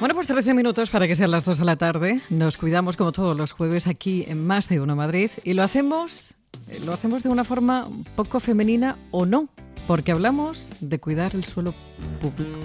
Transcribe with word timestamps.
Bueno, 0.00 0.14
pues 0.14 0.28
13 0.28 0.54
minutos 0.54 0.90
para 0.90 1.08
que 1.08 1.16
sean 1.16 1.32
las 1.32 1.44
2 1.44 1.58
de 1.58 1.64
la 1.64 1.74
tarde. 1.74 2.20
Nos 2.30 2.56
cuidamos 2.56 2.96
como 2.96 3.10
todos 3.10 3.36
los 3.36 3.50
jueves 3.50 3.88
aquí 3.88 4.24
en 4.28 4.46
Más 4.46 4.68
de 4.68 4.80
Uno 4.80 4.94
Madrid 4.94 5.30
y 5.42 5.54
lo 5.54 5.64
hacemos, 5.64 6.36
eh, 6.68 6.78
lo 6.84 6.92
hacemos 6.92 7.24
de 7.24 7.30
una 7.30 7.42
forma 7.42 7.88
poco 8.14 8.38
femenina 8.38 8.96
o 9.10 9.26
no, 9.26 9.48
porque 9.88 10.12
hablamos 10.12 10.74
de 10.78 11.00
cuidar 11.00 11.34
el 11.34 11.44
suelo 11.44 11.74
público. 12.20 12.58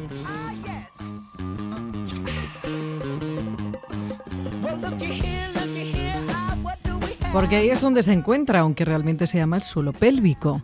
Porque 7.31 7.55
ahí 7.55 7.71
es 7.71 7.81
donde 7.81 8.03
se 8.03 8.13
encuentra, 8.13 8.59
aunque 8.59 8.85
realmente 8.85 9.25
se 9.25 9.39
llama 9.39 9.55
el 9.55 9.63
suelo 9.63 9.91
pélvico. 9.91 10.61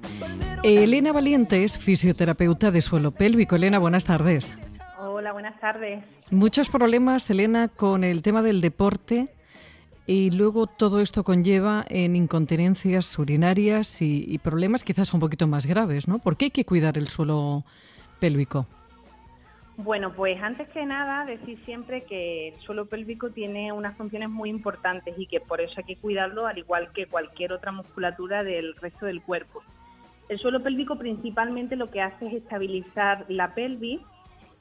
Elena 0.62 1.12
Valiente 1.14 1.64
es 1.64 1.80
fisioterapeuta 1.80 2.70
de 2.70 2.82
suelo 2.82 3.10
pélvico. 3.10 3.56
Elena, 3.56 3.80
buenas 3.80 4.06
tardes. 4.06 4.54
Hola, 5.20 5.34
buenas 5.34 5.60
tardes. 5.60 6.02
Muchos 6.32 6.70
problemas, 6.70 7.30
Elena, 7.30 7.68
con 7.68 8.06
el 8.06 8.22
tema 8.22 8.42
del 8.42 8.62
deporte 8.62 9.28
y 10.08 10.32
luego 10.32 10.66
todo 10.66 11.02
esto 11.02 11.26
conlleva 11.26 11.84
en 11.90 12.16
incontinencias 12.16 13.20
urinarias 13.20 14.02
y, 14.02 14.38
problemas 14.38 14.86
quizás 14.86 15.14
un 15.14 15.20
poquito 15.20 15.46
más 15.46 15.66
graves, 15.66 16.08
¿no? 16.08 16.20
¿Por 16.20 16.38
qué 16.38 16.46
hay 16.46 16.52
que 16.52 16.64
cuidar 16.64 16.98
el 16.98 17.10
suelo 17.10 17.66
pélvico? 18.22 18.66
Bueno, 19.76 20.14
pues 20.14 20.42
antes 20.42 20.70
que 20.70 20.86
nada 20.86 21.26
decir 21.26 21.60
siempre 21.66 22.06
que 22.06 22.54
el 22.54 22.60
suelo 22.62 22.86
pélvico 22.86 23.30
tiene 23.30 23.74
unas 23.74 23.98
funciones 23.98 24.30
muy 24.30 24.50
importantes 24.50 25.16
y 25.18 25.26
que 25.26 25.42
por 25.42 25.60
eso 25.60 25.74
hay 25.80 25.84
que 25.84 25.98
cuidarlo 25.98 26.48
al 26.48 26.60
igual 26.60 26.94
que 26.94 27.08
cualquier 27.08 27.52
otra 27.52 27.74
musculatura 27.74 28.46
del 28.46 28.74
resto 28.78 29.06
del 29.06 29.22
cuerpo. 29.22 29.64
El 30.30 30.40
suelo 30.40 30.64
pélvico 30.64 30.96
principalmente 30.98 31.76
lo 31.76 31.92
que 31.92 32.02
hace 32.02 32.28
es 32.28 32.36
estabilizar 32.36 33.26
la 33.28 33.54
pelvis 33.54 34.00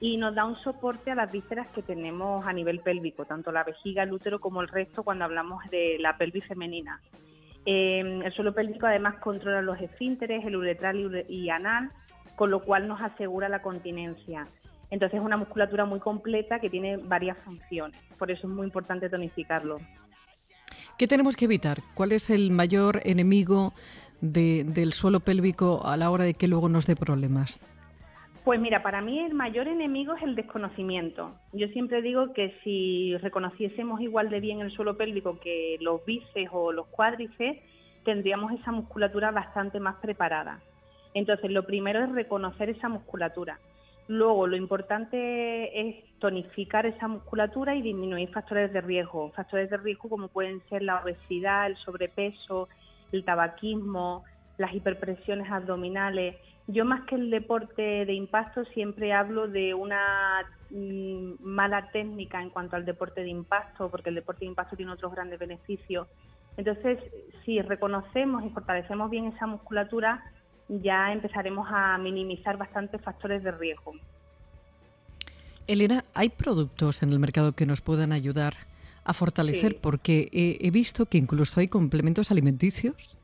y 0.01 0.17
nos 0.17 0.35
da 0.35 0.45
un 0.45 0.57
soporte 0.57 1.11
a 1.11 1.15
las 1.15 1.33
vísceras 1.33 1.69
que 1.71 1.83
tenemos 1.83 2.47
a 2.47 2.53
nivel 2.53 2.81
pélvico, 2.81 3.25
tanto 3.25 3.51
la 3.51 3.65
vejiga, 3.65 4.05
el 4.05 4.13
útero 4.13 4.41
como 4.41 4.63
el 4.63 4.69
resto 4.69 5.03
cuando 5.03 5.25
hablamos 5.25 5.65
de 5.71 5.97
la 5.99 6.17
pelvis 6.17 6.47
femenina. 6.47 7.01
Eh, 7.67 8.21
el 8.25 8.33
suelo 8.33 8.55
pélvico 8.55 8.87
además 8.87 9.17
controla 9.17 9.61
los 9.61 9.81
esfínteres, 9.81 10.45
el 10.45 10.57
uretral 10.57 11.25
y 11.29 11.51
anal, 11.51 11.91
con 12.37 12.51
lo 12.51 12.63
cual 12.63 12.87
nos 12.87 13.01
asegura 13.01 13.49
la 13.49 13.61
continencia. 13.61 14.47
Entonces 14.91 15.19
es 15.19 15.25
una 15.25 15.37
musculatura 15.37 15.85
muy 15.85 15.99
completa 15.99 16.61
que 16.61 16.71
tiene 16.71 16.97
varias 16.97 17.37
funciones, 17.39 18.01
por 18.19 18.31
eso 18.31 18.47
es 18.47 18.53
muy 18.53 18.67
importante 18.67 19.11
tonificarlo. 19.11 19.79
¿Qué 20.97 21.07
tenemos 21.07 21.37
que 21.37 21.45
evitar? 21.45 21.79
¿Cuál 21.95 22.13
es 22.13 22.31
el 22.31 22.51
mayor 22.51 23.01
enemigo 23.05 23.73
del 24.21 24.93
suelo 24.93 25.21
pélvico 25.21 25.87
a 25.87 25.97
la 25.97 26.11
hora 26.11 26.25
de 26.25 26.35
que 26.35 26.49
luego 26.49 26.69
nos 26.69 26.87
dé 26.87 26.97
problemas? 26.97 27.61
Pues 28.49 28.61
mira, 28.61 28.83
para 28.83 29.03
mí 29.03 29.19
el 29.19 29.35
mayor 29.35 29.69
enemigo 29.69 30.15
es 30.15 30.23
el 30.23 30.35
desconocimiento. 30.35 31.35
Yo 31.53 31.69
siempre 31.69 32.01
digo 32.01 32.33
que 32.33 32.55
si 32.65 33.15
reconociésemos 33.19 34.01
igual 34.01 34.31
de 34.31 34.41
bien 34.41 34.63
el 34.63 34.71
suelo 34.71 34.97
pélvico 34.97 35.39
que 35.39 35.77
los 35.83 36.03
bíceps 36.07 36.49
o 36.51 36.73
los 36.73 36.87
cuádriceps, 36.87 37.61
tendríamos 38.07 38.53
esa 38.59 38.73
musculatura 38.73 39.33
bastante 39.33 39.81
más 39.81 39.97
preparada. 39.97 40.63
Entonces, 41.13 41.51
lo 41.51 41.67
primero 41.67 42.03
es 42.03 42.11
reconocer 42.11 42.71
esa 42.71 42.89
musculatura. 42.89 43.59
Luego, 44.07 44.47
lo 44.47 44.57
importante 44.57 45.87
es 45.87 45.97
tonificar 46.19 46.87
esa 46.87 47.07
musculatura 47.07 47.75
y 47.75 47.83
disminuir 47.83 48.31
factores 48.31 48.73
de 48.73 48.81
riesgo. 48.81 49.31
Factores 49.33 49.69
de 49.69 49.77
riesgo 49.77 50.09
como 50.09 50.29
pueden 50.29 50.63
ser 50.71 50.81
la 50.81 51.03
obesidad, 51.03 51.67
el 51.67 51.77
sobrepeso, 51.77 52.71
el 53.13 53.27
tabaquismo, 53.27 54.25
las 54.57 54.73
hiperpresiones 54.73 55.53
abdominales. 55.53 56.37
Yo 56.71 56.85
más 56.85 57.07
que 57.07 57.15
el 57.15 57.31
deporte 57.31 58.05
de 58.05 58.13
impacto 58.13 58.63
siempre 58.67 59.15
hablo 59.15 59.49
de 59.49 59.73
una 59.73 60.45
mm, 60.69 61.37
mala 61.41 61.91
técnica 61.91 62.43
en 62.43 62.51
cuanto 62.51 62.77
al 62.77 62.85
deporte 62.85 63.23
de 63.23 63.31
impacto, 63.31 63.91
porque 63.91 64.11
el 64.11 64.17
deporte 64.17 64.41
de 64.41 64.51
impacto 64.51 64.77
tiene 64.77 64.93
otros 64.93 65.13
grandes 65.13 65.39
beneficios. 65.39 66.07
Entonces, 66.59 66.99
si 67.47 67.63
reconocemos 67.63 68.45
y 68.45 68.51
fortalecemos 68.51 69.09
bien 69.09 69.25
esa 69.27 69.47
musculatura, 69.47 70.23
ya 70.69 71.11
empezaremos 71.11 71.67
a 71.71 71.97
minimizar 71.97 72.59
bastantes 72.59 73.01
factores 73.01 73.43
de 73.43 73.53
riesgo. 73.53 73.95
Elena, 75.67 76.05
¿hay 76.13 76.29
productos 76.29 77.03
en 77.03 77.13
el 77.13 77.19
mercado 77.19 77.53
que 77.53 77.65
nos 77.65 77.81
puedan 77.81 78.13
ayudar 78.13 78.55
a 79.05 79.15
fortalecer? 79.15 79.81
Porque 79.81 80.29
he 80.33 80.71
visto 80.71 81.07
que 81.07 81.17
incluso 81.17 81.61
hay 81.61 81.69
complementos 81.69 82.31
alimenticios 82.31 83.18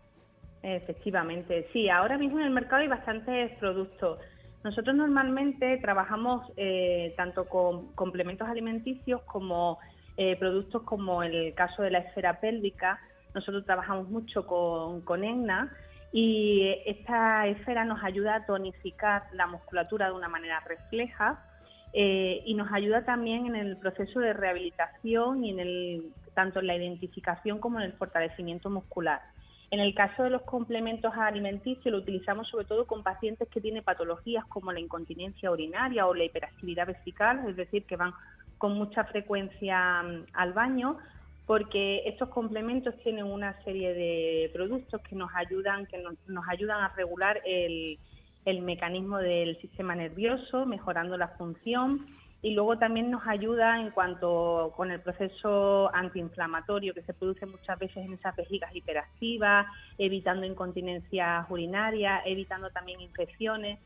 Efectivamente, 0.66 1.68
sí, 1.74 1.90
ahora 1.90 2.16
mismo 2.16 2.40
en 2.40 2.46
el 2.46 2.50
mercado 2.50 2.80
hay 2.80 2.88
bastantes 2.88 3.52
productos. 3.58 4.18
Nosotros 4.62 4.96
normalmente 4.96 5.76
trabajamos 5.76 6.50
eh, 6.56 7.12
tanto 7.18 7.44
con 7.44 7.92
complementos 7.92 8.48
alimenticios 8.48 9.20
como 9.24 9.78
eh, 10.16 10.36
productos 10.36 10.82
como 10.84 11.22
el 11.22 11.52
caso 11.52 11.82
de 11.82 11.90
la 11.90 11.98
esfera 11.98 12.40
pélvica. 12.40 12.98
Nosotros 13.34 13.66
trabajamos 13.66 14.08
mucho 14.08 14.46
con, 14.46 15.02
con 15.02 15.22
EGNA 15.22 15.70
y 16.12 16.74
esta 16.86 17.46
esfera 17.46 17.84
nos 17.84 18.02
ayuda 18.02 18.36
a 18.36 18.46
tonificar 18.46 19.24
la 19.34 19.46
musculatura 19.46 20.06
de 20.06 20.12
una 20.12 20.28
manera 20.28 20.60
refleja 20.60 21.44
eh, 21.92 22.42
y 22.46 22.54
nos 22.54 22.72
ayuda 22.72 23.04
también 23.04 23.44
en 23.44 23.56
el 23.56 23.76
proceso 23.76 24.18
de 24.18 24.32
rehabilitación 24.32 25.44
y 25.44 25.50
en 25.50 25.60
el, 25.60 26.12
tanto 26.32 26.60
en 26.60 26.68
la 26.68 26.74
identificación 26.74 27.58
como 27.58 27.80
en 27.80 27.84
el 27.84 27.92
fortalecimiento 27.92 28.70
muscular. 28.70 29.33
En 29.70 29.80
el 29.80 29.94
caso 29.94 30.22
de 30.22 30.30
los 30.30 30.42
complementos 30.42 31.12
alimenticios 31.16 31.86
lo 31.86 31.98
utilizamos 31.98 32.48
sobre 32.48 32.66
todo 32.66 32.86
con 32.86 33.02
pacientes 33.02 33.48
que 33.48 33.60
tienen 33.60 33.82
patologías 33.82 34.44
como 34.46 34.72
la 34.72 34.80
incontinencia 34.80 35.50
urinaria 35.50 36.06
o 36.06 36.14
la 36.14 36.24
hiperactividad 36.24 36.86
vesical, 36.86 37.44
es 37.48 37.56
decir, 37.56 37.84
que 37.84 37.96
van 37.96 38.12
con 38.58 38.74
mucha 38.74 39.04
frecuencia 39.04 40.02
mm, 40.02 40.26
al 40.34 40.52
baño, 40.52 40.98
porque 41.46 42.02
estos 42.06 42.28
complementos 42.30 42.94
tienen 43.02 43.26
una 43.26 43.62
serie 43.64 43.92
de 43.94 44.50
productos 44.52 45.00
que 45.02 45.16
nos 45.16 45.30
ayudan, 45.34 45.86
que 45.86 45.98
nos, 45.98 46.48
ayudan 46.48 46.82
a 46.82 46.88
regular 46.94 47.40
el, 47.44 47.98
el 48.44 48.62
mecanismo 48.62 49.18
del 49.18 49.60
sistema 49.60 49.94
nervioso, 49.94 50.64
mejorando 50.64 51.16
la 51.16 51.28
función 51.28 52.06
y 52.44 52.50
luego 52.50 52.76
también 52.76 53.10
nos 53.10 53.26
ayuda 53.26 53.80
en 53.80 53.90
cuanto 53.90 54.74
con 54.76 54.90
el 54.90 55.00
proceso 55.00 55.90
antiinflamatorio 55.94 56.92
que 56.92 57.00
se 57.00 57.14
produce 57.14 57.46
muchas 57.46 57.78
veces 57.78 57.96
en 57.96 58.12
esas 58.12 58.36
vejigas 58.36 58.70
hiperactivas, 58.76 59.64
evitando 59.96 60.44
incontinencias 60.44 61.46
urinarias, 61.48 62.20
evitando 62.26 62.68
también 62.68 63.00
infecciones. 63.00 63.78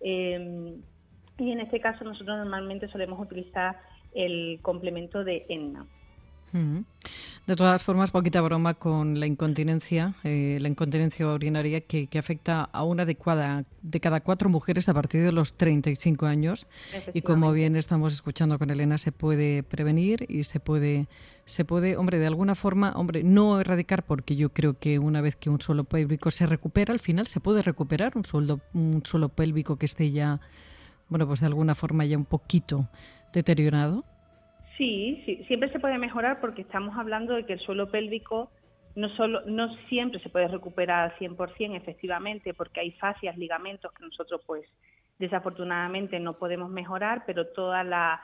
Eh, 0.00 0.78
y 1.36 1.52
en 1.52 1.60
este 1.60 1.78
caso 1.78 2.02
nosotros 2.02 2.38
normalmente 2.38 2.88
solemos 2.88 3.20
utilizar 3.20 3.78
el 4.14 4.60
complemento 4.62 5.22
de 5.22 5.44
ENNA. 5.50 5.84
De 6.52 7.56
todas 7.56 7.82
formas, 7.82 8.10
poquita 8.10 8.40
broma 8.40 8.74
con 8.74 9.18
la 9.18 9.26
incontinencia, 9.26 10.14
eh, 10.24 10.58
la 10.60 10.68
incontinencia 10.68 11.26
urinaria 11.26 11.80
que, 11.80 12.08
afecta 12.18 12.64
a 12.64 12.84
una 12.84 13.04
de 13.04 13.14
cada, 13.14 13.64
de 13.82 14.00
cada 14.00 14.20
cuatro 14.20 14.48
mujeres 14.48 14.88
a 14.88 14.94
partir 14.94 15.22
de 15.22 15.32
los 15.32 15.54
35 15.54 16.26
años. 16.26 16.66
Y 17.14 17.22
como 17.22 17.52
bien 17.52 17.76
estamos 17.76 18.12
escuchando 18.12 18.58
con 18.58 18.70
Elena, 18.70 18.98
se 18.98 19.12
puede 19.12 19.62
prevenir 19.62 20.26
y 20.28 20.44
se 20.44 20.60
puede, 20.60 21.08
se 21.44 21.64
puede, 21.64 21.96
hombre, 21.96 22.18
de 22.18 22.26
alguna 22.26 22.54
forma, 22.54 22.92
hombre, 22.92 23.22
no 23.22 23.60
erradicar, 23.60 24.04
porque 24.04 24.36
yo 24.36 24.52
creo 24.52 24.78
que 24.78 24.98
una 24.98 25.20
vez 25.20 25.36
que 25.36 25.50
un 25.50 25.60
suelo 25.60 25.84
pélvico 25.84 26.30
se 26.30 26.46
recupera, 26.46 26.92
al 26.92 27.00
final 27.00 27.26
se 27.26 27.40
puede 27.40 27.62
recuperar 27.62 28.12
un 28.16 28.24
suelo, 28.24 28.60
un 28.74 29.02
suelo 29.04 29.28
pélvico 29.28 29.76
que 29.76 29.86
esté 29.86 30.10
ya, 30.10 30.40
bueno, 31.08 31.26
pues 31.26 31.40
de 31.40 31.46
alguna 31.46 31.74
forma 31.74 32.04
ya 32.04 32.18
un 32.18 32.26
poquito 32.26 32.88
deteriorado. 33.32 34.04
Sí, 34.76 35.22
sí, 35.26 35.44
siempre 35.46 35.70
se 35.70 35.78
puede 35.80 35.98
mejorar 35.98 36.40
porque 36.40 36.62
estamos 36.62 36.96
hablando 36.96 37.34
de 37.34 37.44
que 37.44 37.54
el 37.54 37.60
suelo 37.60 37.90
pélvico 37.90 38.50
no 38.94 39.08
solo 39.10 39.42
no 39.46 39.74
siempre 39.88 40.20
se 40.20 40.30
puede 40.30 40.48
recuperar 40.48 41.10
al 41.10 41.18
100% 41.18 41.76
efectivamente 41.76 42.54
porque 42.54 42.80
hay 42.80 42.92
fascias, 42.92 43.36
ligamentos 43.36 43.92
que 43.92 44.04
nosotros 44.04 44.40
pues 44.46 44.64
desafortunadamente 45.18 46.18
no 46.18 46.38
podemos 46.38 46.70
mejorar, 46.70 47.24
pero 47.26 47.46
toda 47.48 47.84
la, 47.84 48.20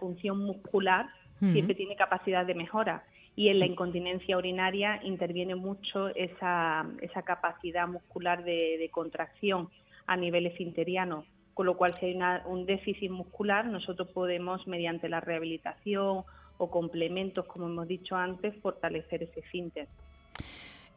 función 0.00 0.38
muscular 0.38 1.06
siempre 1.40 1.74
tiene 1.74 1.94
capacidad 1.94 2.44
de 2.44 2.54
mejora. 2.54 3.04
Y 3.36 3.48
en 3.48 3.60
la 3.60 3.66
incontinencia 3.66 4.36
urinaria 4.36 4.98
interviene 5.04 5.54
mucho 5.54 6.08
esa, 6.16 6.86
esa 7.00 7.22
capacidad 7.22 7.86
muscular 7.86 8.42
de, 8.42 8.76
de 8.78 8.88
contracción 8.90 9.68
a 10.06 10.16
nivel 10.16 10.46
esfinteriano 10.46 11.26
con 11.58 11.66
lo 11.66 11.76
cual 11.76 11.92
si 11.94 12.06
hay 12.06 12.16
un 12.46 12.66
déficit 12.66 13.10
muscular, 13.10 13.66
nosotros 13.66 14.06
podemos, 14.14 14.64
mediante 14.68 15.08
la 15.08 15.18
rehabilitación 15.18 16.22
o 16.56 16.70
complementos, 16.70 17.46
como 17.46 17.66
hemos 17.66 17.88
dicho 17.88 18.14
antes, 18.14 18.54
fortalecer 18.62 19.24
ese 19.24 19.40
esfínter. 19.40 19.88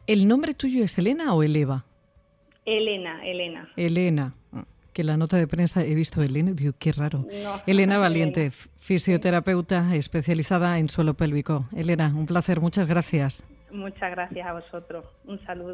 ¿El 0.06 0.28
nombre 0.28 0.54
tuyo 0.54 0.84
es 0.84 0.96
Elena 1.00 1.34
o 1.34 1.42
Eleva? 1.42 1.84
Elena, 2.64 3.26
Elena. 3.26 3.72
Elena. 3.76 4.36
Ah, 4.54 4.66
que 4.94 5.04
la 5.04 5.18
nota 5.18 5.36
de 5.38 5.48
prensa 5.48 5.84
he 5.84 5.96
visto 5.96 6.22
Elena, 6.22 6.52
digo, 6.52 6.74
qué 6.78 6.92
raro. 6.92 7.26
Elena 7.66 7.98
Valiente, 7.98 8.52
fisioterapeuta 8.52 9.96
especializada 9.96 10.78
en 10.78 10.90
suelo 10.90 11.16
pélvico. 11.16 11.66
Elena, 11.76 12.14
un 12.16 12.28
placer, 12.28 12.62
muchas 12.62 12.88
gracias. 12.88 13.44
Muchas 13.72 14.12
gracias 14.12 14.46
a 14.46 14.54
vosotros. 14.54 15.06
Un 15.26 15.44
saludo. 15.44 15.70